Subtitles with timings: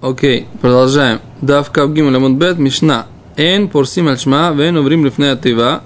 [0.00, 1.20] Окей, продолжаем.
[1.40, 3.06] Дав кавгим бет мишна.
[3.36, 5.82] Эн порсим альшма, вен уврим лифне атива.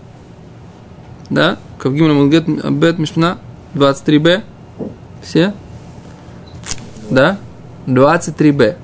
[1.31, 1.59] Да?
[1.79, 3.39] Кавгим бет мишна.
[3.75, 4.43] 23б.
[5.23, 5.55] Все?
[7.11, 7.39] Да?
[7.87, 8.77] 23б.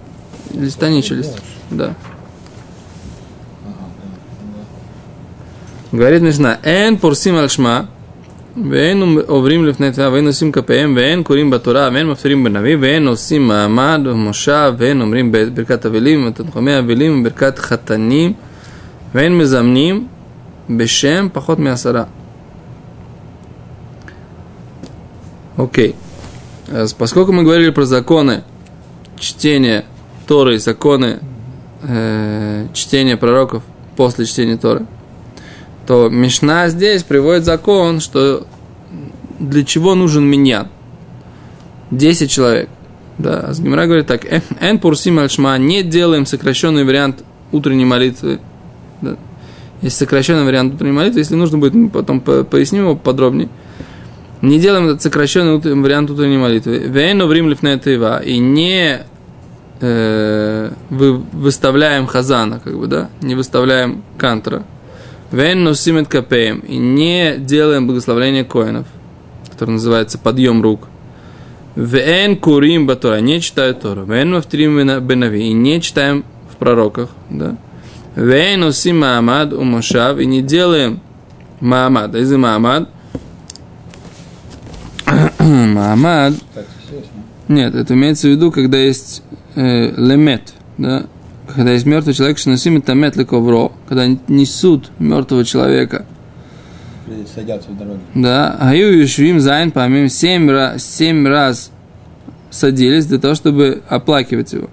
[0.54, 1.42] Листани еще лист.
[1.70, 1.94] Да.
[5.92, 7.88] Говорит Мишна, эн порсим альшма,
[8.71, 13.47] ואין עוברים לפני תפילה ואין נושאים כפיהם ואין קוראים בתורה ואין מפטירים בנביא ואין עושים
[13.47, 18.33] מעמד ומושב ואין אומרים ברכת אבלים ותנחומי אבלים וברכת חתנים
[19.15, 20.07] ואין מזמנים
[20.69, 22.03] בשם פחות מעשרה.
[25.57, 25.95] Окей.
[26.67, 26.87] Okay.
[26.97, 28.43] Поскольку мы говорили про законы
[29.19, 29.85] чтения
[30.27, 31.19] Торы, законы
[31.83, 33.61] э, чтения пророков
[33.95, 34.85] после чтения Торы,
[35.88, 38.46] то Мишна здесь приводит закон, что
[39.38, 40.68] для чего нужен миньян.
[41.90, 42.68] Десять человек.
[43.16, 44.26] Да, а Гимара говорит так,
[44.60, 48.38] эн пурсим альшма, не делаем сокращенный вариант утренней молитвы.
[49.00, 49.16] Да.
[49.80, 53.48] Есть сокращенный вариант утренней молитвы, если нужно будет, мы потом поясним его подробнее.
[54.42, 56.80] Не делаем этот сокращенный вариант утренней молитвы.
[56.80, 58.22] Вейну в лифнетева.
[58.22, 59.06] И не
[59.80, 64.64] э, вы, выставляем хазана, как бы, да, не выставляем кантра.
[65.30, 66.60] Вен носимет капеем.
[66.60, 68.86] И не делаем благословление коинов,
[69.50, 70.88] который называется подъем рук.
[71.76, 73.20] Вен курим батора.
[73.20, 74.04] Не читают Тору.
[74.04, 75.44] Вен мафтрим бенави.
[75.44, 77.10] И не читаем в пророках.
[77.30, 77.56] Да?
[78.16, 80.18] Вен носим маамад у мошав.
[80.18, 81.00] И не делаем
[81.60, 82.14] маамад.
[82.14, 82.88] Из маамад.
[85.38, 86.34] Маамад.
[87.48, 89.22] Нет, это имеется в виду, когда есть
[89.54, 91.06] э, лемет, да,
[91.54, 96.04] когда есть мертвый человек, что носим тамет ковро, когда несут мертвого человека.
[97.34, 98.00] Садятся в дороге.
[98.14, 101.70] Да, היו יושבים ז' פעמים семь раз, семь раз
[102.50, 104.68] садились для того, чтобы оплакивать его.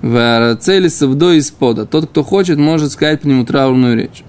[0.00, 1.86] והרוצה לסופדו סופדו.
[1.86, 4.22] Тот, кто хочет, может сказать по нему траурную речь.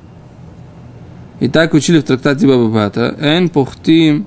[1.39, 3.15] И так учили в трактате Бава Батра.
[3.19, 4.25] אין פוחתין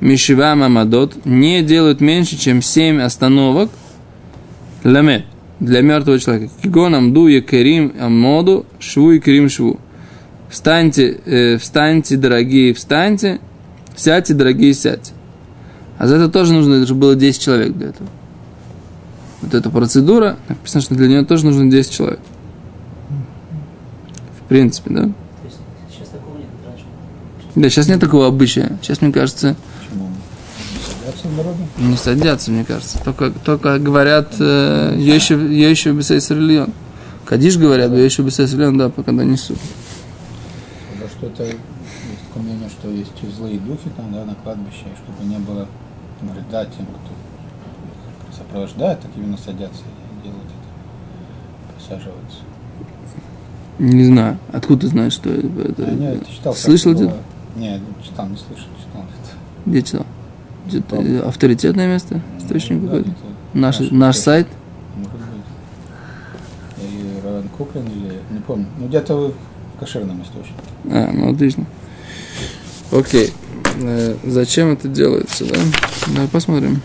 [0.00, 3.70] משבעה מעמדות не делают меньше, чем семь остановок
[4.84, 5.24] למת
[5.60, 6.52] для мертвого человека.
[6.62, 9.78] כגון עמדו יקרים עמודו שבו יקרים שבו.
[10.48, 13.40] Встаньте, э, встаньте, дорогие, встаньте,
[13.96, 15.12] сядьте, дорогие, сядьте.
[15.98, 18.08] А за это тоже нужно, это же было 10 человек для этого.
[19.42, 22.20] Вот эта процедура, написано, что для нее тоже нужно 10 человек.
[24.40, 25.10] В принципе, да?
[25.90, 26.84] Сейчас такого нет, раньше.
[27.54, 28.78] Да, сейчас нет такого обычая.
[28.80, 29.56] Сейчас, мне кажется,
[31.38, 31.67] дороге.
[31.78, 32.98] Не садятся, мне кажется.
[33.04, 36.72] Только, только говорят, я еще, я бесейс рельон.
[37.24, 39.58] Кадиш говорят, я еще бесейс рельон, да, пока несут.
[40.92, 41.58] Потому что это есть
[42.26, 45.66] такое мнение, что есть злые духи там, да, на кладбище, чтобы не было
[46.22, 52.38] вреда тем, кто сопровождает, так именно садятся и делают это, присаживаются.
[53.78, 54.38] Не знаю.
[54.52, 55.46] Откуда ты знаешь, что это?
[55.62, 56.54] это- не, это читал.
[56.54, 57.10] Слышал где-то?
[57.10, 57.20] было.
[57.56, 59.04] Не, читал, не слышал, читал.
[59.66, 60.06] Где читал?
[60.72, 62.20] Э, авторитетное место?
[62.38, 63.10] Источник Да, какой-то?
[63.54, 64.46] Наш, наш наш сайт?
[64.96, 65.20] Может быть.
[67.24, 68.66] Равен Куплин, или не помню.
[68.78, 69.34] Ну где-то в
[69.80, 70.54] кошерном источнике.
[70.90, 71.64] А, ну отлично.
[72.92, 73.32] Окей.
[73.80, 75.58] Э, зачем это делается, да?
[76.06, 76.80] Давай посмотрим.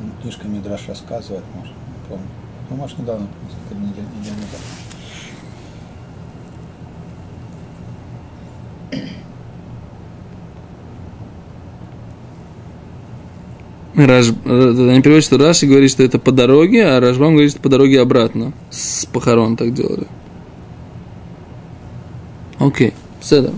[0.00, 2.26] Ну, Книжка Мидраш рассказывает, может, не помню.
[2.70, 4.04] Ну, может, недавно, несколько недель,
[13.96, 14.32] Раш...
[14.44, 17.68] э, Они переводят, что Раши говорит, что это по дороге, а Рашбам говорит, что по
[17.68, 18.52] дороге обратно.
[18.70, 20.06] С похорон так делали.
[22.58, 23.52] Окей, седа.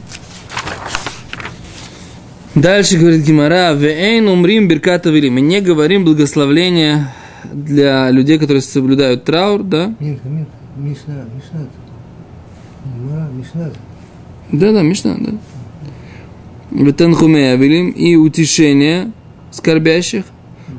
[2.55, 5.29] Дальше говорит Гимара, «Веэйн умрим берката вели».
[5.29, 7.15] Мы не говорим благословления
[7.53, 9.95] для людей, которые соблюдают траур, да?
[10.01, 11.69] Нет, нет, Мишна, Мишна.
[13.37, 13.71] Мишна.
[14.53, 15.33] Да, да, Мишна, да.
[16.71, 19.13] Ветенхуме авелим и утешение
[19.51, 20.25] скорбящих,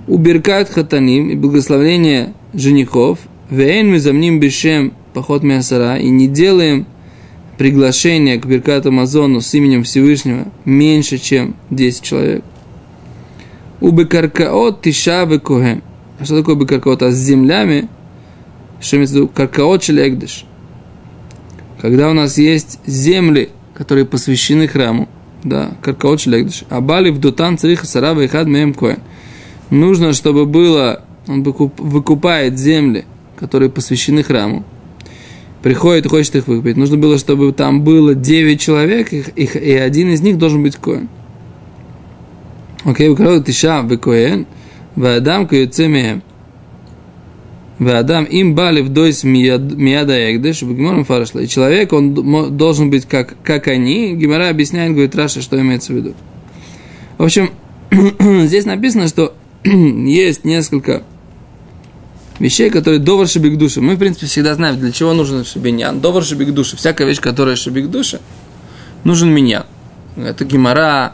[0.07, 3.19] уберкат хатаним и благословление женихов,
[3.49, 6.85] вейн мы замним бешем поход мясара и не делаем
[7.57, 12.43] приглашение к Беркат Амазону с именем Всевышнего меньше, чем 10 человек.
[13.81, 15.83] У Бекаркаот Тиша Кохем.
[16.19, 17.03] А что такое Бекаркаот?
[17.03, 17.89] А с землями,
[18.79, 19.27] что имеется в виду?
[19.27, 20.45] Каркаот Шелегдыш.
[21.81, 25.07] Когда у нас есть земли, которые посвящены храму,
[25.49, 28.99] да, Каркаот Шлегдыш, а Бали в Дутан Цариха Сарава и Хад Меем Коэн.
[29.69, 33.05] Нужно, чтобы было, он выкуп- выкупает земли,
[33.37, 34.63] которые посвящены храму,
[35.61, 36.77] приходит и хочет их выкупить.
[36.77, 40.77] Нужно было, чтобы там было 9 человек, их, их- и один из них должен быть
[40.77, 41.09] Коэн.
[42.85, 44.45] окей, укрыл тиша векоен,
[44.95, 46.23] вадам каюце меем.
[47.79, 51.41] Вадам им бали в дойс мияда эгдеш, в гемором фарашла.
[51.41, 54.15] И человек, он должен быть как, как они.
[54.15, 56.13] Гемора объясняет, говорит Раша, что имеется в виду.
[57.19, 57.51] В общем,
[58.45, 61.03] здесь написано, что есть несколько
[62.39, 63.79] вещей, которые довар шибик души.
[63.79, 65.99] Мы, в принципе, всегда знаем, для чего нужен шибиньян.
[65.99, 66.77] Довар шибик души.
[66.77, 68.19] Всякая вещь, которая шибик души,
[69.03, 69.65] нужен миньян.
[70.15, 71.13] Это гемора,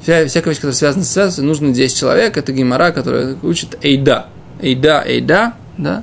[0.00, 2.38] вся, всякая вещь, которая связана с связью, нужно 10 человек.
[2.38, 4.28] Это гемора, которая учит эйда.
[4.62, 6.02] Эйда, эйда, да.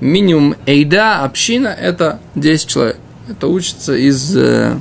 [0.00, 2.96] Минимум эйда, община, это 10 человек.
[3.28, 4.78] Это учится из э,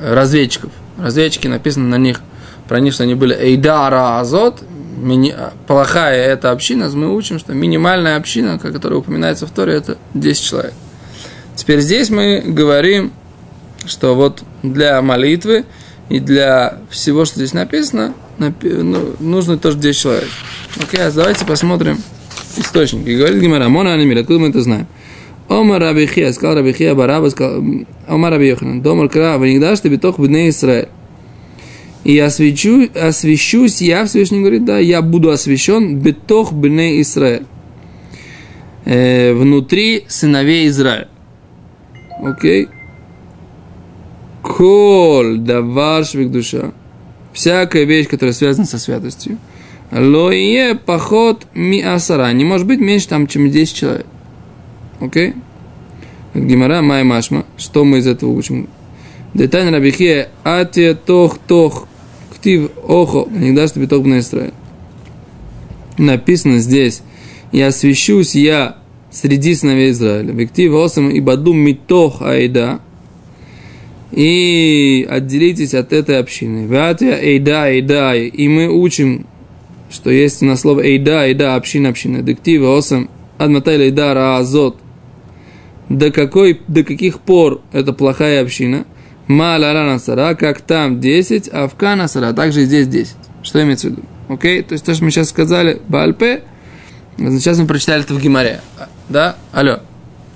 [0.00, 0.70] разведчиков.
[0.98, 2.20] Разведчики написано на них,
[2.66, 4.62] про них, что они были эйда, азот,
[4.96, 5.34] мини,
[5.66, 10.74] плохая эта община, мы учим, что минимальная община, которая упоминается в Торе, это 10 человек.
[11.56, 13.12] Теперь здесь мы говорим,
[13.84, 15.64] что вот для молитвы
[16.08, 20.28] и для всего, что здесь написано, напи- нужно тоже 10 человек.
[20.80, 21.98] Окей, а давайте посмотрим
[22.56, 23.10] источники.
[23.10, 24.86] Говорит Гимара, Мона Анимир, откуда мы это знаем?
[25.48, 27.64] Омар Рабихия, сказал Рабихия Бараба, сказал,
[28.06, 30.88] Омар Раби Йоханан, Домар Кра, Ванигдаш ты битох бне Израиль.
[32.04, 37.44] И освящу, освящусь я, Всевышний говорит, да, я буду освящен битох бне Израиль.
[38.84, 41.08] Э, внутри сыновей Израиля.
[42.22, 42.68] Окей?
[44.42, 46.72] Коль давар швик душа.
[47.38, 49.38] Всякая вещь, которая связана со святостью.
[49.92, 52.32] Лое поход ми асара.
[52.32, 54.06] Не может быть меньше там, чем 10 человек.
[54.98, 55.34] Окей?
[56.34, 57.46] Гимара май машма.
[57.56, 58.68] Что мы из этого учим?
[59.34, 61.86] Детайн рабихе ате тох тох
[62.34, 63.28] ктив охо.
[63.30, 64.52] Дашь тебе тох на Израиль.
[65.96, 67.02] Написано здесь.
[67.52, 68.78] И освящусь я
[69.12, 70.32] среди сыновей Израиля.
[70.32, 72.80] Виктив осам и баду митох айда.
[74.12, 76.66] И отделитесь от этой общины.
[76.66, 78.14] Ватя эйда эйда.
[78.14, 79.26] И мы учим,
[79.90, 82.22] что есть на слово эйда эйда община община.
[82.22, 84.76] Диктив осам адматайля эйда раазот.
[85.88, 88.84] До, какой, до каких пор это плохая община?
[89.26, 93.14] Маляра насара, как там 10, а в канасара, также здесь 10.
[93.42, 94.02] Что имеется в виду?
[94.28, 94.62] Окей?
[94.62, 96.44] То есть то, что мы сейчас сказали, Бальпе,
[97.18, 98.60] сейчас мы прочитали это в Гимаре.
[99.08, 99.36] Да?
[99.52, 99.80] Алло.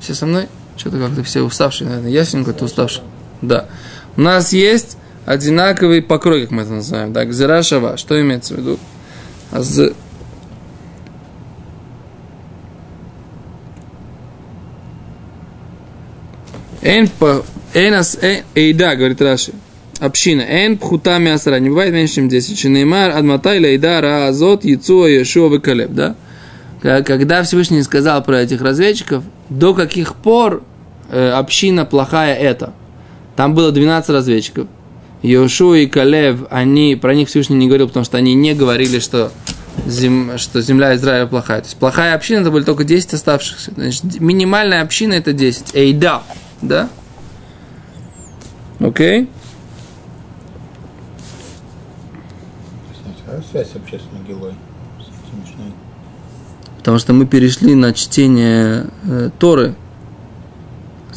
[0.00, 0.46] Все со мной?
[0.76, 2.10] Что-то как-то все уставшие, наверное.
[2.10, 3.02] Ясненько, ты уставший.
[3.42, 3.66] Да.
[4.16, 4.96] У нас есть
[5.26, 7.12] одинаковый покрой, как мы это называем.
[7.12, 7.96] Да, шава.
[7.96, 8.78] Что имеется в виду?
[9.50, 9.92] А з-
[16.82, 17.44] Эн по...
[17.74, 18.18] Энас
[18.54, 19.52] эйда, говорит Раши.
[20.00, 20.42] Община.
[20.42, 21.56] Эн пхута мясара.
[21.60, 22.58] Не бывает меньше, чем 10.
[22.58, 25.90] Чинеймар адматай лейда раазот яцуа Йешуа Калеб.
[25.92, 26.16] Да?
[26.80, 30.64] Когда Всевышний сказал про этих разведчиков, до каких пор
[31.08, 32.72] э, община плохая это?
[33.37, 34.67] Там было 12 разведчиков.
[35.23, 39.31] Йошуа и Калев, они, про них Всевышний не говорил, потому что они не говорили, что,
[39.87, 41.61] зем, что земля Израиля плохая.
[41.61, 43.73] То есть плохая община, это были только 10 оставшихся.
[43.75, 45.75] Значит, минимальная община это 10.
[45.75, 46.23] Эйда,
[46.61, 46.88] да?
[48.81, 49.29] Окей?
[53.25, 54.55] Какая связь вообще с Могилой?
[56.79, 59.76] Потому что мы перешли на чтение э, Торы.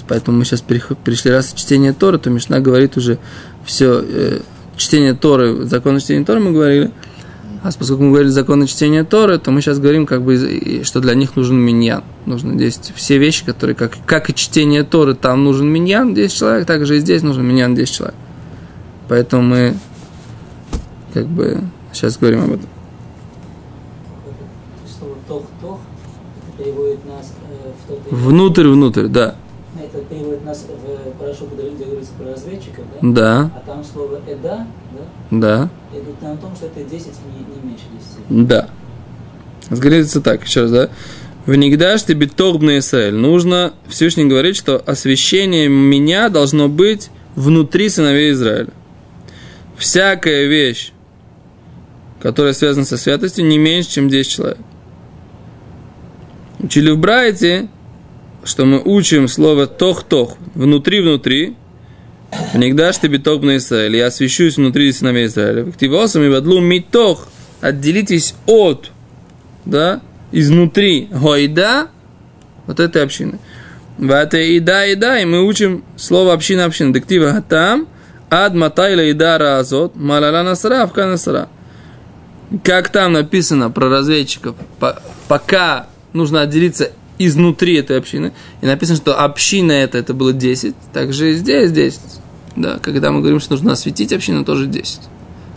[0.07, 3.17] Поэтому мы сейчас перешли раз в чтение Торы, то Мишна говорит уже
[3.65, 4.39] все, э,
[4.77, 6.91] чтение Торы, законы чтения Торы мы говорили.
[7.63, 11.15] А поскольку мы говорили законы чтения Торы, то мы сейчас говорим, как бы, что для
[11.15, 12.03] них нужен миньян.
[12.27, 16.67] Нужно здесь все вещи, которые, как, как и чтение Торы, там нужен миньян 10 человек,
[16.67, 18.15] так же и здесь нужен миньян 10 человек.
[19.07, 19.77] Поэтому мы,
[21.15, 22.69] как бы, сейчас говорим об этом.
[27.07, 27.33] Нас
[28.97, 29.35] э, да.
[30.05, 33.11] Это переводит нас в Парашу Кудалин, где говорится про разведчиков, да?
[33.11, 34.67] Да, А там слово эда,
[35.31, 35.69] да?
[35.91, 35.97] да.
[35.97, 37.85] Идут на том, что это 10, не, не меньше
[38.27, 38.47] 10.
[38.47, 38.69] Да.
[39.69, 40.89] Говорится так, еще раз, да?
[41.45, 43.15] В Нигдаш тебе торбный Израиль.
[43.15, 48.69] Нужно, Всевышний говорит, что освящение меня должно быть внутри сыновей Израиля.
[49.77, 50.91] Всякая вещь,
[52.21, 54.57] которая связана со святостью, не меньше, чем 10 человек.
[56.59, 57.69] Учили в Брайте,
[58.45, 61.55] что мы учим слово тох-тох, внутри-внутри,
[62.53, 63.95] Нигдаш тебе торбный Израиль.
[63.95, 65.71] Я освящусь внутри сыновей Израиля.
[65.71, 67.27] Ктивосам и бадлу митох.
[67.61, 68.91] Отделитесь от
[69.65, 71.87] да, изнутри гойда,
[72.67, 73.39] вот этой общины.
[73.97, 76.93] В этой ида, ида, и мы учим слово община, община.
[76.93, 77.87] Дектива гатам,
[78.29, 81.47] ад матайла ида разот, малала насара, авка насара.
[82.63, 89.19] Как там написано про разведчиков, по- пока нужно отделиться изнутри этой общины, и написано, что
[89.19, 91.99] община это, это было 10, так же и здесь 10.
[92.55, 94.99] Да, когда мы говорим, что нужно осветить общину, тоже 10.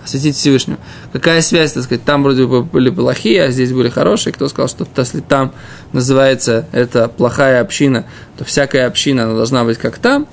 [0.05, 0.79] Осветить Всевышнего.
[1.12, 4.33] Какая связь, так сказать, там вроде бы были плохие, а здесь были хорошие.
[4.33, 5.53] Кто сказал, что если там
[5.93, 10.27] называется это плохая община, то всякая община она должна быть как там.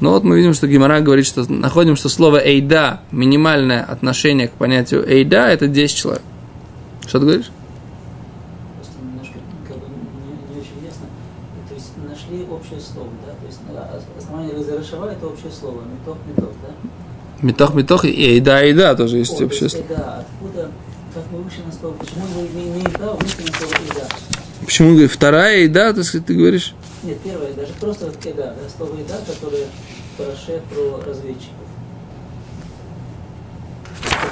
[0.00, 4.52] Но вот мы видим, что Гимара говорит, что находим, что слово «эйда», минимальное отношение к
[4.52, 6.22] понятию «эйда»– это 10 человек.
[7.06, 7.50] Что ты говоришь?
[8.76, 9.34] Просто немножко
[9.68, 11.06] как бы не, не очень ясно.
[11.68, 13.32] То есть нашли общее слово, да?
[13.32, 14.00] То есть а,
[14.90, 17.46] Разрешава это общее слово, метох, метох, да?
[17.46, 19.88] Метох, метох и эйда, эйда тоже есть О, общее есть, слово.
[19.88, 20.70] Да, откуда,
[21.14, 24.08] как мы вышли на слово, почему мы не имеем права выйти на слово «еда»?
[24.64, 26.74] Почему вторая эйда, так сказать, ты говоришь?
[27.04, 29.66] Нет, первое, даже просто вот «еда», да, слово «еда», которое
[30.18, 31.54] Параше про разведчиков.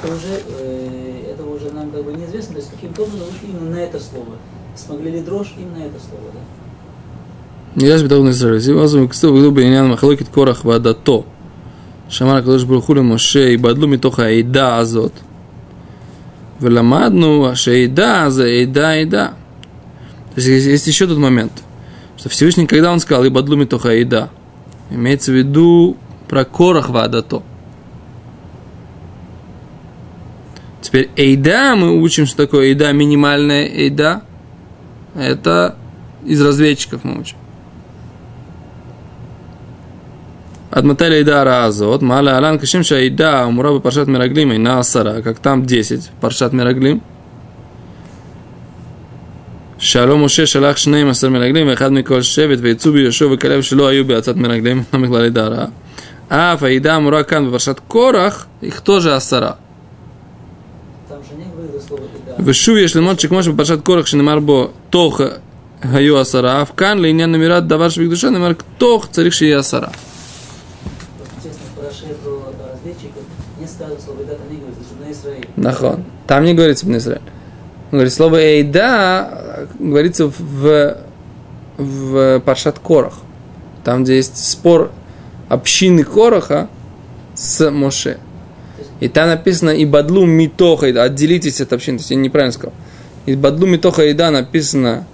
[0.03, 3.75] Это уже, э, это уже нам как бы неизвестно, то есть каким-то образом вышли именно
[3.75, 4.35] на это слово.
[4.75, 6.39] Смогли ли дрожь именно это слово, да?
[7.76, 11.24] יש בתוך בני ישראל, זיו עזו וכסתו וגדו בעניין מחלוקת קורח ועדתו.
[12.08, 15.12] שאמר הקדוש ברוך הוא למשה, ייבדלו מתוך העדה הזאת.
[16.60, 19.28] ולמדנו שהעדה זה עדה עדה.
[20.34, 21.62] То есть есть, есть еще тот момент,
[22.16, 24.30] что Всевышний, когда он сказал «Ибадлу митоха еда»,
[24.90, 25.96] имеется в виду
[26.28, 27.42] про корах вадато.
[30.80, 34.22] Теперь эйда, мы учим, что такое эйда, минимальная эйда.
[35.14, 35.76] Это
[36.24, 37.36] из разведчиков мы учим.
[40.70, 46.00] Адматаля Ида Раазот, Маля Алан Кашим Шаида, Умураба Паршат Мираглим, Ина Асара, как там 10,
[46.20, 47.00] Паршат Мираглим.
[49.78, 54.82] שלום משה שלח 12 מרגלים ואחד מכל שבט ויצאו ביהושע וכלב שלא היו בעצת מרגלים,
[54.92, 55.66] לא מכלל עדה רעה.
[56.28, 59.50] אף העדה אמורה כאן בפרשת קורח, их тоже עשרה.
[61.08, 62.42] Там же не говорится слово «еда».
[62.44, 65.20] ושוב יש ללמוד שכמו שבפרשת קורח שנאמר בו תוך
[65.82, 69.88] היו עשרה, אף כאן לעניין נמירת דבר שבקדושה נאמר תוך צריך שיהיה עשרה.
[75.59, 76.03] Нахон.
[76.27, 77.21] Там не говорится в Израиль.
[77.91, 80.97] Он говорит, слово «эйда» говорится в,
[81.77, 83.13] в Паршат Корах.
[83.83, 84.91] Там, где есть спор
[85.47, 86.69] общины Короха
[87.35, 88.19] с Моше.
[88.99, 91.97] И там написано «и бадлу митоха», еда», отделитесь от общины.
[91.97, 92.73] То есть я неправильно сказал.
[93.25, 95.07] «И бадлу митоха еда» написано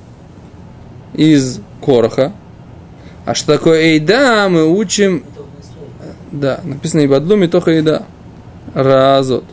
[1.14, 2.34] из Короха.
[3.26, 5.24] А что такое «эйда» мы учим
[6.32, 8.04] да, написано и бадлу митоха еда.
[8.74, 9.46] Разот.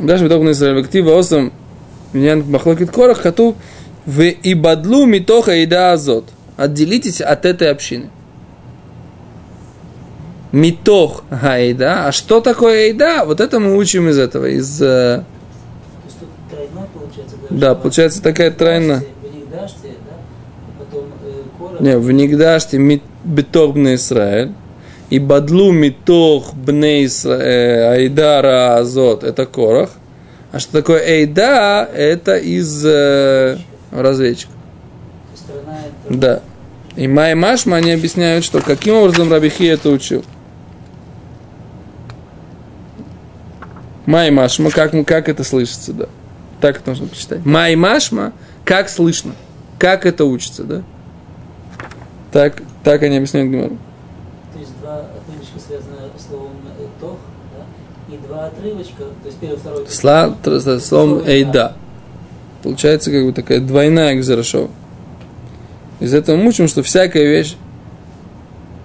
[0.00, 1.52] Даже в на Израиль, Вектива Осам,
[2.12, 3.54] Миньян Махлокит Корах, Хату,
[4.06, 6.24] в Ибадлу Митоха и Азот.
[6.56, 8.10] Отделитесь от этой общины.
[10.52, 13.24] Митох айда, А что такое Айда?
[13.24, 14.82] Вот это мы учим из этого, из...
[14.82, 15.24] Э, То
[16.04, 17.36] есть тут тройна получается?
[17.50, 19.02] Да, получается такая тройна.
[19.02, 19.20] Э,
[21.78, 24.52] Не, в Нигдаште Битогбный Израиль.
[25.10, 29.90] И бадлу митох бне Исраэль, айдара азот, это корах.
[30.52, 33.58] А что такое эйда, это из э,
[33.92, 34.54] разведчиков.
[35.34, 36.42] Сторона это Да.
[36.96, 40.24] И Май Машма, они объясняют, что каким образом Рабихи это учил.
[44.06, 46.06] Май Машма, как, как это слышится, да.
[46.60, 47.46] Так это нужно почитать.
[47.46, 48.32] Май Машма,
[48.64, 49.34] как слышно,
[49.78, 50.82] как это учится, да.
[52.32, 53.78] Так, так они объясняют Гимару.
[54.52, 57.18] То есть два отрывочка связаны словом э, тох,
[58.50, 58.68] да?
[58.68, 59.86] И два отрывочка, то есть первый, второй.
[59.88, 61.76] Сла, словом эйда.
[62.62, 64.70] Получается как бы такая двойная гзарашова.
[66.00, 67.56] Из этого мы учим, что всякая вещь,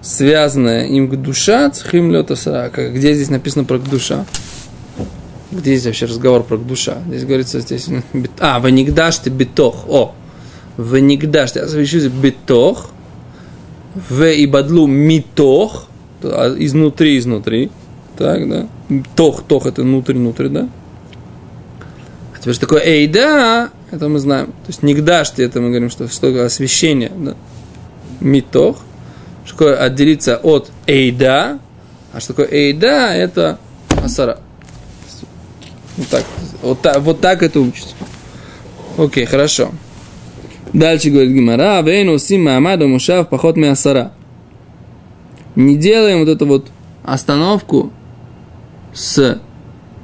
[0.02, 2.90] связанная им к душа, цхим лёта сарака.
[2.90, 4.26] Где здесь написано про душа?
[5.52, 6.98] Где здесь вообще разговор про душа?
[7.08, 7.88] Здесь говорится здесь...
[8.40, 9.86] А, ванигдаш ты битох.
[9.88, 10.14] О,
[10.78, 11.66] ванигдаш ты.
[11.68, 12.90] Здесь битох.
[14.10, 15.88] В и бадлу митох.
[16.22, 17.72] то, а Изнутри, изнутри.
[18.18, 18.68] Так, да.
[19.16, 20.70] Тох, тох это внутрь, внутрь, да.
[22.34, 24.48] А теперь что такое эйда, это мы знаем.
[24.48, 27.36] То есть нигдашти, это мы говорим, что, такое освящение, да.
[28.20, 28.78] Митох.
[29.44, 31.60] Что такое отделиться от эйда,
[32.14, 33.60] а что такое эйда, это
[34.04, 34.40] асара.
[35.98, 36.26] Вот так,
[36.62, 37.96] вот так, вот так это учится.
[38.98, 39.72] Окей, хорошо.
[40.74, 44.12] Дальше говорит Гимара, вейну сим маамаду мушав поход асара.
[45.56, 46.68] Не делаем вот эту вот
[47.04, 47.92] остановку
[48.96, 49.40] с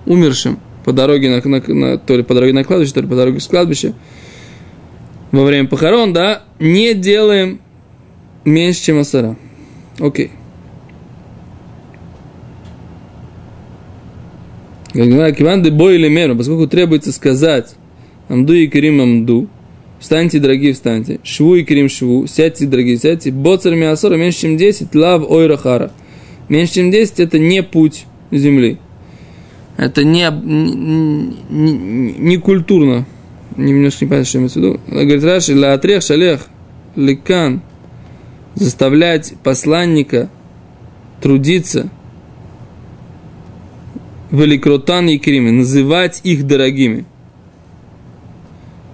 [0.05, 3.15] умершим по дороге на, на- на- то ли по дороге на кладбище, то ли по
[3.15, 3.95] дороге с кладбища
[5.31, 7.61] во время похорон, да, не делаем
[8.45, 9.37] меньше, чем асара.
[9.99, 10.31] Окей.
[14.93, 17.75] Как говорят, Киван де бой или меру, поскольку требуется сказать
[18.27, 19.47] Амду и Карим Амду,
[20.01, 21.19] Встаньте, дорогие, встаньте.
[21.23, 22.25] Шву и крим шву.
[22.25, 23.31] Сядьте, дорогие, сядьте.
[23.31, 24.95] Боцер миасора меньше, чем 10.
[24.95, 25.91] Лав ойрахара.
[26.49, 28.79] Меньше, чем 10 это не путь земли.
[29.77, 30.29] Это не,
[31.49, 33.05] не, не, культурно.
[33.57, 34.79] Немножко не понятно, что имеется в виду.
[34.87, 36.47] Говорит Раши, ла отрех шалех
[36.95, 37.61] ликан.
[38.55, 40.29] Заставлять посланника
[41.21, 41.89] трудиться
[44.31, 47.05] великротан и крими, называть их дорогими.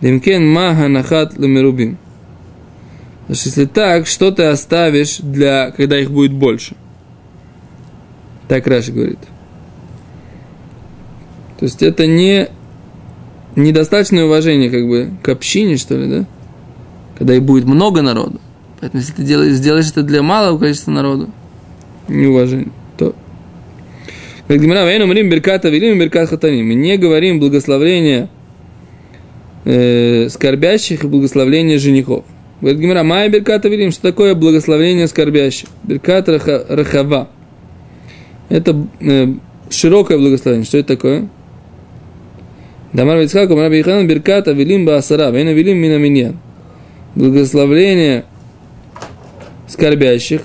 [0.01, 1.98] Демкен маха нахат ламерубим.
[3.29, 6.75] Если так, что ты оставишь для, когда их будет больше?
[8.47, 9.19] Так Раши говорит.
[11.59, 12.49] То есть это не
[13.55, 16.25] недостаточное уважение как бы к общине, что ли, да?
[17.17, 18.39] Когда их будет много народу.
[18.79, 21.29] Поэтому если ты делаешь, сделаешь это для малого количества народу,
[22.07, 23.15] неуважение, то...
[24.47, 26.67] Как Гимара, Вейну Мрим Берката Велим Беркат Хатаним.
[26.67, 28.29] Мы не говорим благословление
[29.65, 32.23] э, скорбящих и благословение женихов.
[32.61, 35.67] Говорит Гимара, Майя Берката Велим, что такое благословение скорбящих?
[35.83, 37.29] Беркат Рахава.
[38.49, 39.27] Это э,
[39.69, 40.65] широкое благословение.
[40.65, 41.27] Что это такое?
[42.93, 46.37] Дамар Вицхак, Раби Иханан, Беркат Авилим Баасара, Вейна Авилим Минаминьян.
[47.15, 48.25] Благословение
[49.67, 50.43] скорбящих,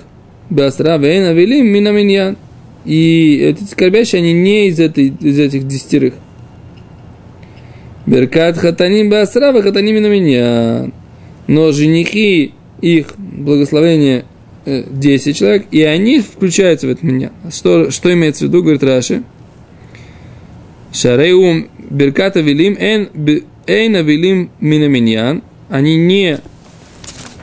[0.49, 2.37] Баасара, Вейна Авилим Минаминьян.
[2.85, 6.15] И эти скорбящие, они не из, этой, из этих десятерых.
[8.05, 10.93] Беркат Хатаним Баасара, Хатаним Минаминьян.
[11.47, 14.25] Но женихи, их благословение
[14.65, 17.31] 10 человек, и они включаются в это меня.
[17.51, 19.23] Что, что имеется в виду, говорит Раши?
[20.93, 22.77] Шареум Берката Вилим
[23.67, 25.43] Эйна Вилим Минаминьян.
[25.69, 26.39] Они не,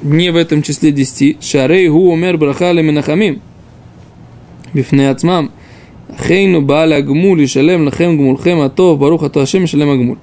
[0.02, 1.42] не в этом числе 10.
[1.42, 3.42] Шарей Гу Умер Брахали Минахамим.
[4.72, 5.50] Бифне Ацмам.
[6.26, 10.18] Хейну Бааля Агмуль Шалем Лахем Гмулхем Атов Барух Ато Ашем Шалем Агмуль.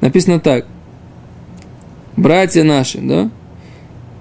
[0.00, 0.66] Написано так.
[2.16, 3.30] Братья наши, да?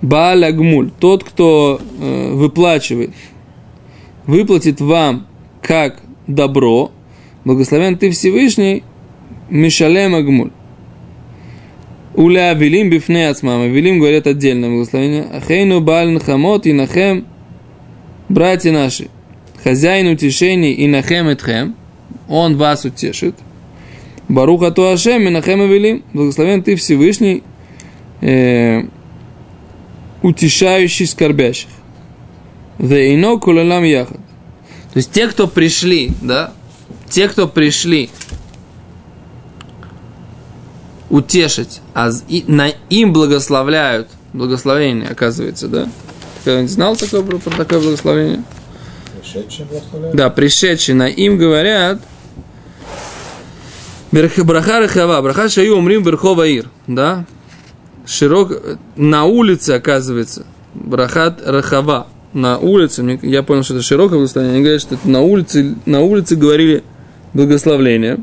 [0.04, 0.92] Бааля Гмуль.
[1.00, 3.12] Тот, кто э, выплачивает,
[4.28, 5.28] выплатит вам
[5.62, 6.92] как добро,
[7.46, 8.84] благословен ты Всевышний,
[9.50, 10.52] Мишалем Агмуль.
[12.16, 13.62] Уля Авилим бифне ацмам.
[13.62, 15.24] Авилим говорят отдельное благословение.
[15.24, 17.26] Ахейну балин хамот и нахем,
[18.28, 19.08] братья наши,
[19.64, 21.76] хозяин утешений и нахем этхем,
[22.28, 23.36] он вас утешит.
[24.28, 26.04] Баруха то Ашем и нахем Авилим.
[26.12, 27.42] Благословен ты Всевышний,
[28.20, 28.84] э,
[30.24, 31.70] утешающий скорбящих.
[32.80, 34.18] Вейно кулалам яхад.
[34.94, 36.54] То есть те, кто пришли, да,
[37.10, 38.10] те, кто пришли
[41.10, 42.10] утешить, а
[42.48, 45.90] на им благословляют, благословение, оказывается, да?
[46.42, 48.44] Кто-нибудь знал такое, про такое благословение?
[49.22, 50.16] Пришедшие благословляют?
[50.16, 52.02] Да, пришедшие на им говорят,
[54.12, 57.26] Браха Рахава, Браха Шаю Умрим Верхова Ир, да?
[58.06, 58.52] Широк,
[58.96, 64.82] на улице, оказывается, Брахат Рахава, на улице, я понял, что это широкое благословение, они говорят,
[64.82, 66.84] что это на улице, на улице говорили
[67.34, 68.20] благословление.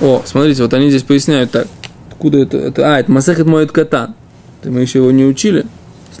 [0.00, 1.66] О, смотрите, вот они здесь поясняют так.
[2.10, 2.58] Откуда это?
[2.58, 4.14] это а, это Масахет Моет Катан.
[4.60, 5.66] Это мы еще его не учили.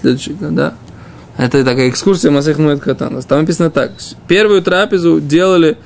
[0.00, 0.74] Следующий, да.
[1.36, 3.20] Это такая экскурсия Масахет Моет Катан.
[3.22, 3.92] Там написано так.
[4.28, 5.76] Первую трапезу делали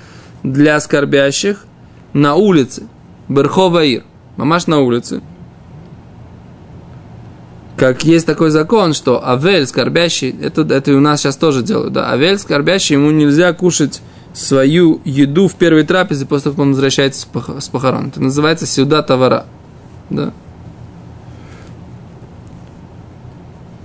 [0.42, 1.64] для скорбящих
[2.12, 2.85] на улице.
[3.29, 4.05] Берховаир.
[4.37, 5.23] Мамаш на улице.
[7.77, 11.93] Как есть такой закон, что Авель, скорбящий, это, это и у нас сейчас тоже делают,
[11.93, 16.71] да, Авель, скорбящий, ему нельзя кушать свою еду в первой трапезе после того, как он
[16.71, 17.27] возвращается
[17.61, 18.09] с похорон.
[18.09, 19.47] Это называется сюда товара.
[20.11, 20.33] Да.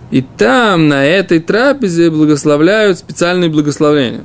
[0.10, 4.22] И там, на этой трапезе, благословляют специальные благословения.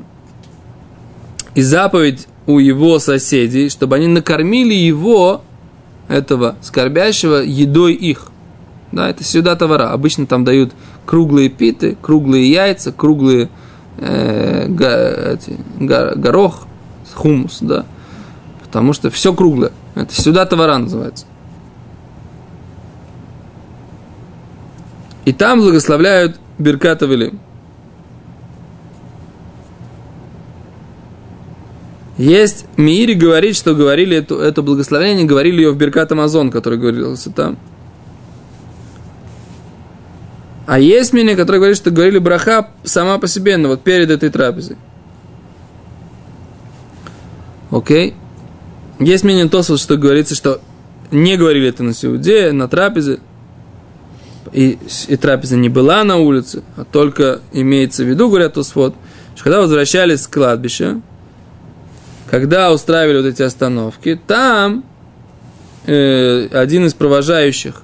[1.55, 5.43] И заповедь у его соседей, чтобы они накормили его,
[6.09, 8.29] этого скорбящего, едой их.
[8.91, 9.93] Да, это сюда товара.
[9.93, 10.73] Обычно там дают
[11.05, 13.51] круглые питы, круглые яйца, круглые
[13.99, 16.67] э, го, эти, го, горох,
[17.15, 17.85] хумус, да.
[18.65, 19.73] Потому что все круглое.
[19.95, 21.27] Это сюда товара называется.
[25.27, 27.41] И там благословляют Берката Велим.
[32.19, 37.31] Есть Миири говорит, что говорили это, это благословение, говорили ее в Беркат Амазон, который говорился
[37.31, 37.57] там.
[40.67, 44.31] А есть мнение, которое говорит, что говорили браха сама по себе, но вот перед этой
[44.31, 44.77] трапезой.
[47.71, 48.15] Окей.
[48.99, 50.61] Есть мнение Тосфот, что говорится, что
[51.13, 53.21] не говорили это на Сеуде, на трапезе.
[54.53, 54.77] И,
[55.07, 58.95] и трапеза не была на улице, а только имеется в виду, говорят Тосфот,
[59.35, 61.01] что когда возвращались с кладбища,
[62.31, 64.85] когда устраивали вот эти остановки, там
[65.87, 67.83] э, один из провожающих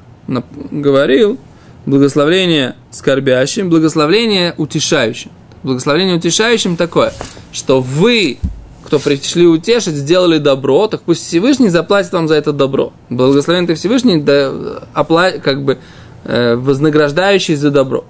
[0.71, 1.39] говорил,
[1.87, 5.31] благословление скорбящим, благословение утешающим.
[5.63, 7.13] Благословение утешающим такое,
[7.53, 8.39] что вы,
[8.85, 12.93] кто пришли утешить, сделали добро, так пусть Всевышний заплатит вам за это добро.
[13.09, 14.53] Благословен ты Всевышний, да,
[14.95, 15.79] опла- как бы
[16.25, 18.05] э, вознаграждающий за добро.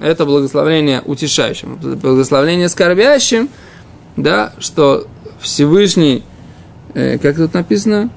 [0.00, 1.76] Это благословение утешающим.
[1.76, 3.48] Благословение скорбящим,
[4.16, 5.06] да, что
[5.40, 6.22] Всевышний,
[6.94, 8.10] э, как тут написано,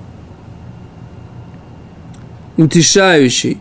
[2.57, 3.59] утешающий.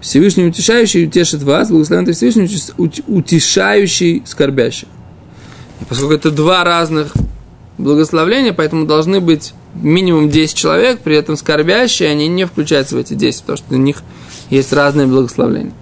[0.00, 4.88] Всевышний утешающий утешит вас, благословен ты Всевышний ут- утешающий скорбящих.
[5.80, 7.12] И поскольку это два разных
[7.78, 13.14] благословления, поэтому должны быть минимум 10 человек, при этом скорбящие, они не включаются в эти
[13.14, 14.02] 10, потому что у них
[14.50, 15.72] есть разные благословления.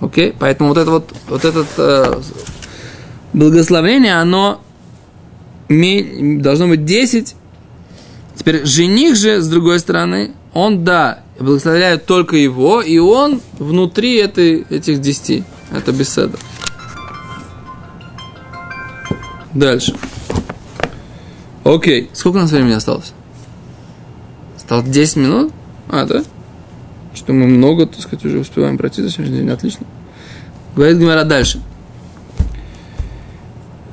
[0.00, 0.34] Окей?
[0.38, 2.20] Поэтому вот это вот, вот этот э,
[3.32, 4.60] благословение, оно
[6.40, 7.34] должно быть 10.
[8.36, 14.66] Теперь жених же, с другой стороны, он, да, благословляет только его, и он внутри этой,
[14.70, 15.44] этих 10.
[15.72, 16.38] Это беседа.
[19.52, 19.94] Дальше.
[21.64, 22.10] Окей.
[22.12, 23.12] Сколько у нас времени осталось?
[24.56, 25.52] Осталось 10 минут?
[25.88, 26.24] А, да?
[27.14, 29.50] Что мы много, так сказать, уже успеваем пройти за сегодняшний день.
[29.50, 29.86] Отлично.
[30.74, 31.60] Говорит Гимара дальше.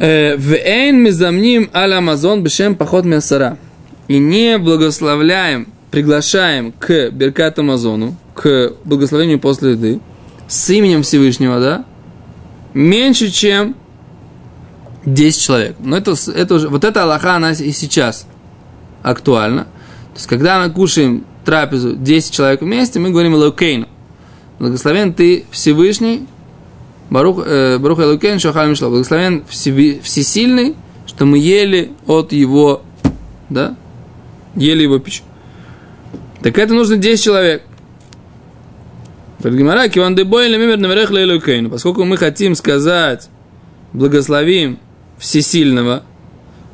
[0.02, 3.60] Э, Вейн мизамним аль Амазон бешем поход мясара.
[4.08, 10.00] И не благословляем, приглашаем к Беркат Амазону, к благословению после еды,
[10.48, 11.86] с именем Всевышнего, да,
[12.74, 13.76] меньше, чем
[15.06, 15.76] 10 человек.
[15.78, 18.26] Но это, это уже, вот эта Аллаха, она и сейчас
[19.04, 19.66] актуальна.
[19.66, 23.88] То есть, когда мы кушаем трапезу 10 человек вместе, мы говорим Элокейну.
[24.58, 26.28] Благословен ты Всевышний,
[27.12, 28.89] Барух, э, Барух Элокейн, Шохаль Мишло.
[28.89, 32.84] Благословен Всесильный, что мы ели от его,
[33.50, 33.76] да,
[34.56, 35.24] ели его пищу.
[36.41, 37.63] Так это нужно 10 человек.
[41.69, 43.30] Поскольку мы хотим сказать,
[43.91, 44.80] благословим
[45.17, 46.04] Всесильного,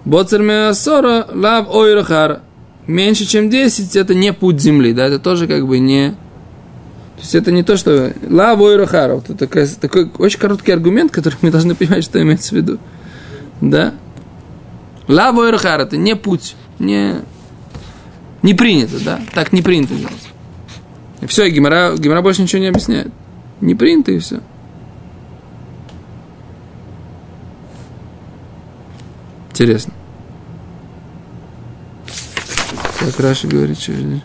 [0.05, 2.43] Боцер Лав Ойрахара.
[2.85, 6.15] Меньше, чем 10, это не путь земли, да, это тоже как бы не...
[7.17, 9.15] То есть это не то, что Лав Ойрахара.
[9.15, 12.77] Вот это такой, такой очень короткий аргумент, который мы должны понимать, что имеется в виду.
[13.59, 13.95] Да?
[15.07, 17.15] Лав Ойрахара, это не путь, не...
[18.43, 19.19] Не принято, да?
[19.33, 20.29] Так не принято делать.
[21.21, 23.11] И все, и Гимара, Гимара больше ничего не объясняет.
[23.61, 24.41] Не принято и все.
[29.49, 29.91] Интересно.
[32.99, 34.21] Как Раша говорит, что здесь?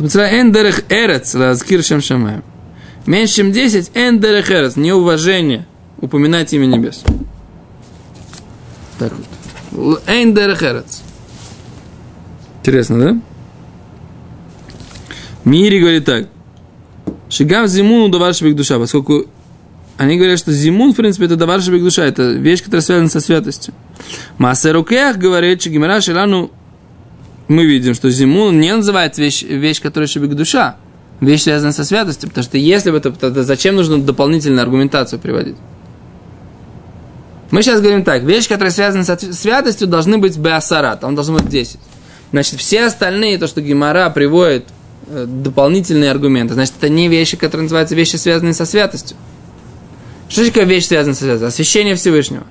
[0.00, 2.44] Эндерех эрец, лазкир шем шамаем.
[3.06, 5.66] Меньше, чем 10, эндерех эрец, неуважение,
[6.00, 7.02] упоминать имя небес.
[8.98, 9.12] Так
[9.72, 10.02] вот.
[10.06, 11.02] Эндерех эрец.
[12.60, 13.20] Интересно, да?
[15.44, 16.28] Мири говорит так.
[17.30, 19.24] Шигам зимуну давар шебек душа, поскольку
[19.96, 23.20] они говорят, что зимун, в принципе, это давар шебек душа, это вещь, которая связана со
[23.20, 23.74] святостью.
[24.38, 26.50] Маасерукех говорит, что Гимара Шелану,
[27.48, 30.76] мы видим, что зимун не называется вещь, вещь которая шебек душа,
[31.20, 35.56] вещь, связанная со святостью, потому что если бы это, тогда зачем нужно дополнительную аргументацию приводить?
[37.50, 41.48] Мы сейчас говорим так, вещи, которые связаны со святостью, должны быть беасара, там должно быть
[41.48, 41.80] 10.
[42.30, 44.66] Значит, все остальные, то, что Гимара приводит
[45.06, 49.16] э, дополнительные аргументы, значит, это не вещи, которые называются вещи, связанные со святостью.
[50.28, 51.48] Что такое вещь, связанная со святостью?
[51.48, 52.44] Освящение Всевышнего.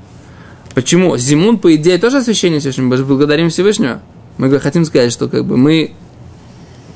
[0.74, 1.16] Почему?
[1.18, 2.88] Зимун, по идее, тоже освящение Всевышнего.
[2.88, 4.02] Мы же благодарим Всевышнего.
[4.38, 5.94] Мы хотим сказать, что как бы мы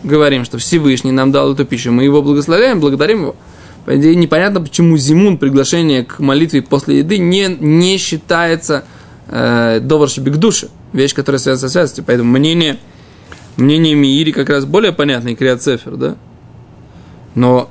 [0.04, 3.36] говорим, что Всевышний нам дал эту пищу, мы его благословляем, благодарим его.
[3.86, 8.84] По идее, непонятно, почему зимун, приглашение к молитве после еды, не, не считается
[9.28, 12.04] э, доваршибик души, вещь, которая связана со святостью.
[12.06, 12.78] Поэтому мнение,
[13.58, 16.16] мнение Миири как раз более понятное, Криат Цефер, да?
[17.34, 17.70] Но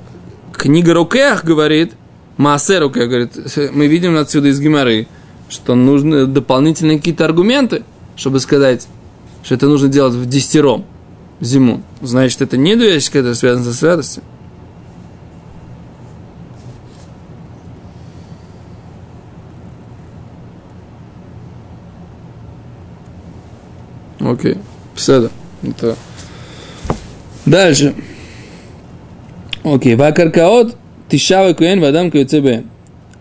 [0.51, 1.93] книга Рукеах говорит,
[2.35, 3.31] Маасе Рукеах говорит,
[3.73, 5.07] мы видим отсюда из Гимары,
[5.47, 7.83] что нужны дополнительные какие-то аргументы,
[8.17, 8.87] чтобы сказать,
[9.43, 10.85] что это нужно делать в десятером
[11.39, 11.81] зиму.
[12.01, 14.23] Значит, это не вещь, которая связана со святостью.
[24.19, 24.57] Окей.
[24.95, 25.29] Все
[25.63, 25.95] это.
[27.45, 27.95] Дальше.
[29.63, 29.95] Окей.
[29.95, 30.77] Вакаркаот
[31.09, 32.65] тишава куэн вадам куэцебе.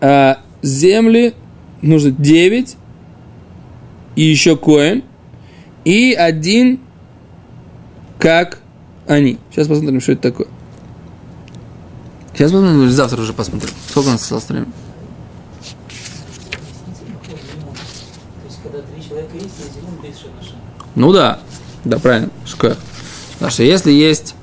[0.00, 1.34] А земли
[1.82, 2.76] нужно 9
[4.16, 5.02] и еще коэн
[5.84, 6.80] и один
[8.18, 8.58] как
[9.06, 9.38] они.
[9.50, 10.46] Сейчас посмотрим, что это такое.
[12.32, 13.70] Сейчас посмотрим, или завтра уже посмотрим.
[13.88, 14.72] Сколько у нас осталось времени?
[20.94, 21.40] Ну да.
[21.84, 22.78] Да, правильно, шкоях.
[23.38, 24.34] Потому если есть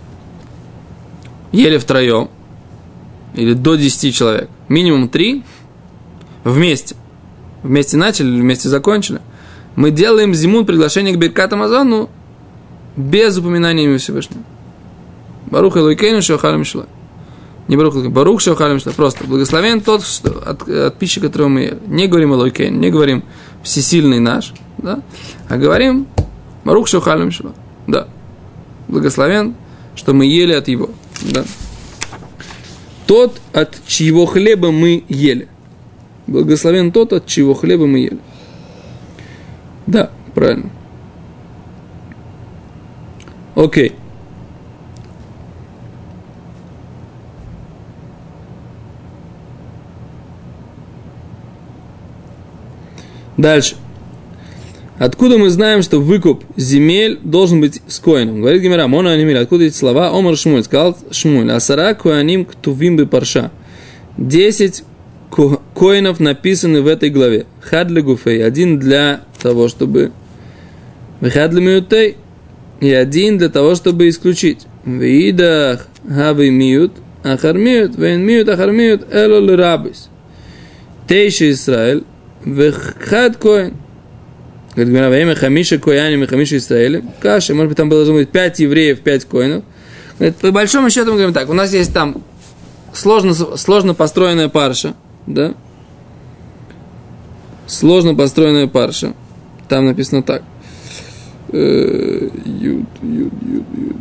[1.51, 2.29] еле втроем,
[3.35, 5.43] или до 10 человек, минимум 3
[6.43, 6.95] вместе,
[7.61, 9.21] вместе начали, вместе закончили,
[9.77, 12.09] мы делаем зимун приглашение к Биркат Амазону
[12.95, 14.41] без упоминания имя Всевышнего.
[15.51, 16.87] Барух Элойкейну Шохалем Шла.
[17.67, 18.91] Не Барух Элойкейну, Барух Шохалем Шла.
[18.93, 21.77] Просто благословен тот, что, от, от пищи, которую мы ели.
[21.85, 23.23] Не говорим Элойкейн, не говорим
[23.61, 25.03] всесильный наш, да,
[25.47, 26.07] а говорим
[26.63, 27.53] Барух Шохалем Шла.
[27.85, 28.07] Да.
[28.87, 29.53] Благословен,
[29.95, 30.89] что мы ели от его.
[31.21, 31.45] Да.
[33.05, 35.47] Тот, от чьего хлеба мы ели.
[36.25, 38.19] Благословен тот, от чьего хлеба мы ели.
[39.87, 40.69] Да, правильно.
[43.55, 43.93] Окей.
[53.37, 53.75] Дальше.
[54.99, 58.41] Откуда мы знаем, что выкуп земель должен быть с коином?
[58.41, 60.09] Говорит Гимера, Мона Анимиль, откуда эти слова?
[60.09, 63.51] Омар Шмуль, сказал Шмуль, Асара Коаним Ктувим бы парша.
[64.17, 64.83] Десять
[65.29, 67.45] коинов написаны в этой главе.
[67.61, 70.11] Хадли Гуфей, один для того, чтобы...
[71.21, 72.17] Хадли Мютей,
[72.79, 74.67] и один для того, чтобы исключить.
[74.85, 80.09] Видах Хави Миют, Ахармиют, Вейн Миют, Ахармиют, Эло Лирабис.
[81.07, 82.03] Тейши Исраэль,
[82.45, 83.73] Вехад Коин.
[84.75, 87.03] Говорит, говоря, время Хамиша Кояни, Хамиша Исраэля.
[87.19, 89.63] Каша, может быть, там должно быть 5 евреев, 5 коинов.
[90.19, 92.23] Говорит, по большому счету мы говорим так, у нас есть там
[92.93, 94.93] сложно, сложно построенная парша,
[95.27, 95.53] да?
[97.67, 99.13] Сложно построенная парша.
[99.67, 100.43] Там написано так.
[101.51, 101.59] Юд,
[102.45, 103.95] юд, юд, юд,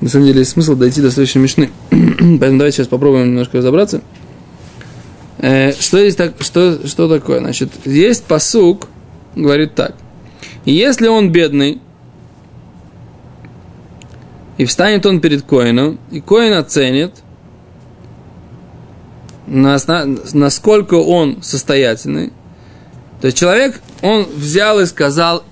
[0.00, 1.70] На самом деле есть смысл дойти до следующей мешны.
[1.90, 4.00] Поэтому давайте сейчас попробуем немножко разобраться.
[5.38, 7.40] Э, что, есть так, что, что такое?
[7.40, 8.88] Значит, есть посук,
[9.36, 9.94] говорит так.
[10.64, 11.80] Если он бедный,
[14.60, 17.14] и встанет он перед Коином, и Коин оценит,
[19.46, 22.30] насколько он состоятельный,
[23.22, 25.44] то есть человек, он взял и сказал,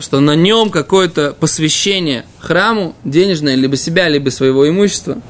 [0.00, 5.18] что на нем какое-то посвящение храму денежное, либо себя, либо своего имущества–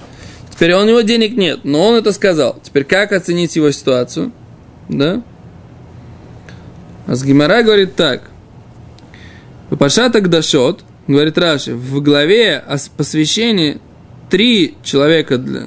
[0.54, 2.56] Теперь у него денег нет, но он это сказал.
[2.62, 4.30] Теперь как оценить его ситуацию?
[4.88, 5.20] Да?
[7.08, 8.30] А с говорит так.
[9.76, 13.80] Пашатак Дашот, говорит Раши, в главе о посвящении
[14.30, 15.66] три человека, для,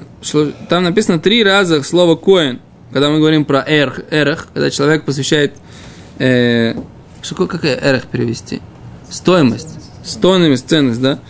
[0.68, 2.60] там написано три раза слово коин,
[2.92, 5.54] когда мы говорим про эрх, эрх когда человек посвящает,
[6.18, 6.74] э,
[7.22, 8.60] что какая эрх перевести?
[9.10, 9.68] Стоимость,
[10.04, 11.20] стоимость, ценность, да?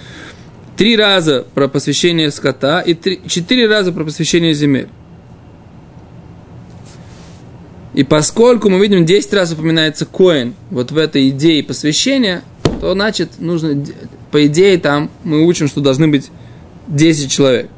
[0.78, 4.88] три раза про посвящение скота и три, четыре раза про посвящение земель.
[7.94, 12.44] И поскольку мы видим 10 раз упоминается коин вот в этой идее посвящения,
[12.80, 13.84] то значит нужно,
[14.30, 16.30] по идее там мы учим, что должны быть
[16.88, 17.68] 10 человек.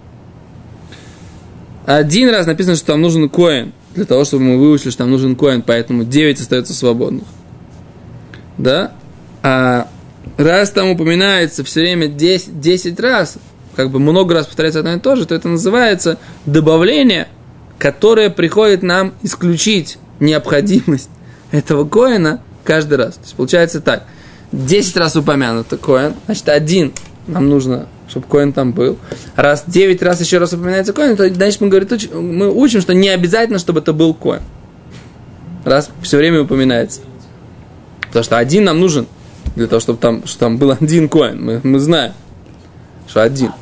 [1.87, 5.35] Один раз написано, что там нужен коин, для того, чтобы мы выучили, что там нужен
[5.35, 7.25] коин, поэтому 9 остается свободных.
[8.59, 8.93] Да?
[9.43, 9.89] А
[10.37, 13.39] раз там упоминается все время 10, 10 раз,
[13.75, 17.29] как бы много раз повторяется одно и то же, то это называется добавление,
[17.79, 21.11] которое приходит нам исключить необходимость
[21.51, 23.15] этого коина каждый раз.
[23.15, 24.07] То есть получается так.
[24.53, 26.93] 10 раз упомянуто коин, значит, один
[27.27, 28.99] нам нужно, чтобы коин там был.
[29.37, 33.09] Раз 9 раз еще раз упоминается коин, то значит мы, говорим, мы учим, что не
[33.09, 34.43] обязательно, чтобы это был коин.
[35.65, 37.01] Раз все время упоминается.
[38.09, 39.07] Потому что один нам нужен–
[39.57, 41.45] для того, чтобы там, что там был один коин.
[41.45, 42.13] Мы, мы знаем,
[43.09, 43.53] что один.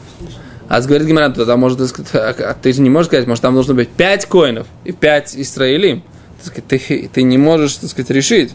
[0.69, 3.55] А говорит Гимаран, то там может сказать, а ты же не можешь сказать, может там
[3.55, 6.03] нужно быть пять коинов и пять Исраилим.
[6.69, 8.53] Ты, ты не можешь, так сказать, решить.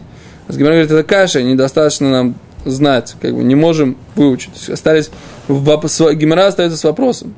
[0.48, 4.68] А Гимаран говорит, это каша, недостаточно нам знать, как бы не можем выучить.
[4.68, 5.10] Остались,
[5.48, 7.34] Гимара остается с вопросом.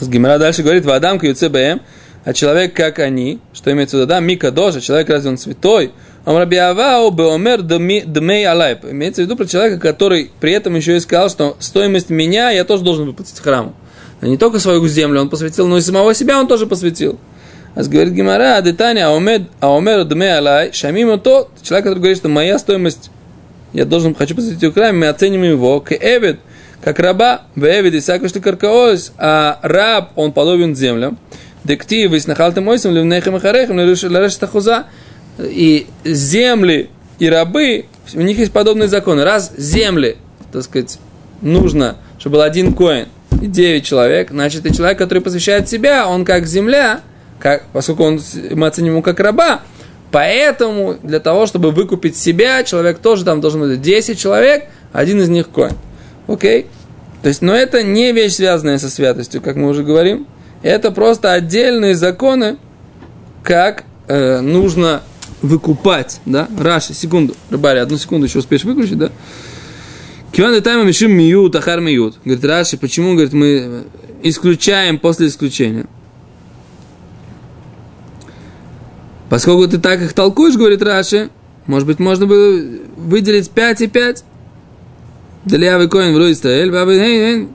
[0.00, 1.80] Гимара дальше говорит, Вадам КЮЦБМ,
[2.24, 5.92] а человек как они, что имеется в виду, да, Мика Дожа, человек разве он святой,
[6.24, 8.84] Амрабиавау беомер дмей алайп.
[8.84, 12.64] Имеется в виду про человека, который при этом еще и сказал, что стоимость меня я
[12.64, 13.74] тоже должен выплатить храму.
[14.20, 17.18] Не только свою землю он посвятил, но и самого себя он тоже посвятил.
[17.78, 23.08] А говорит Гимара, детаня, аомер дмей алай, шамимо то, человек, который говорит, что моя стоимость,
[23.72, 26.40] я должен, хочу посвятить храме, мы оценим его, к эвид,
[26.82, 31.18] как раба, в эвид и сакушты каркаос, а раб, он подобен землям.
[31.62, 34.86] Дектив, и снахалтым ойсом, ливнехем и харехем, хуза
[35.38, 39.22] и земли и рабы, у них есть подобные законы.
[39.22, 40.16] Раз земли,
[40.50, 40.98] так сказать,
[41.42, 43.06] нужно, чтобы был один коин
[43.40, 47.02] и девять человек, значит, и человек, который посвящает себя, он как земля,
[47.38, 48.20] как, поскольку он,
[48.52, 49.62] мы оценим его как раба,
[50.10, 55.28] Поэтому для того, чтобы выкупить себя, человек тоже там должен быть 10 человек, один из
[55.28, 55.76] них коин.
[56.26, 56.66] Окей?
[57.22, 60.26] То есть, но это не вещь, связанная со святостью, как мы уже говорим.
[60.62, 62.56] Это просто отдельные законы,
[63.42, 65.02] как э, нужно
[65.42, 66.48] выкупать, да?
[66.58, 69.10] Раши, секунду, рыбари, одну секунду еще успеешь выключить, да?
[70.32, 72.16] Киван и тайма мишим миют, ахар миют.
[72.24, 73.84] Говорит, Раши, почему, говорит, мы
[74.22, 75.86] исключаем после исключения?
[79.28, 81.30] Поскольку ты так их толкуешь, говорит Раши,
[81.66, 82.60] может быть, можно было
[82.96, 84.24] выделить 5 и 5.
[85.44, 87.48] Для коин в Израиль,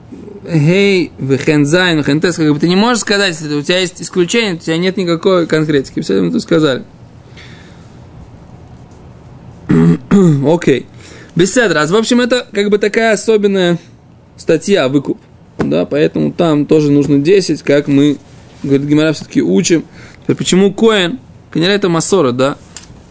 [0.46, 4.76] Хей, вехензайн, вехентес, как бы ты не можешь сказать, у тебя есть исключение, у тебя
[4.76, 6.00] нет никакой конкретики.
[6.00, 6.84] Все тут сказали.
[9.70, 10.86] Окей.
[11.34, 11.72] okay.
[11.72, 13.78] Раз, в общем, это как бы такая особенная
[14.36, 15.18] статья, выкуп.
[15.58, 18.18] Да, поэтому там тоже нужно 10, как мы,
[18.62, 19.84] говорит Гимара, все-таки учим.
[20.22, 21.20] Теперь, почему коин?
[21.54, 22.58] Конечно, это массора, да?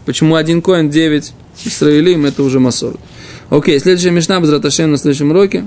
[0.04, 1.32] Почему один коин 9
[1.64, 2.96] Исраилим, это уже массора.
[3.48, 5.66] Окей, следующая мешна, Базраташем на следующем уроке.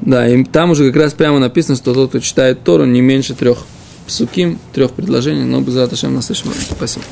[0.00, 3.34] Да, и там уже как раз прямо написано, что тот, кто читает Тору, не меньше
[3.34, 3.58] трех
[4.06, 6.66] псуким, трех предложений, но без на следующем уроке.
[6.70, 7.04] Спасибо.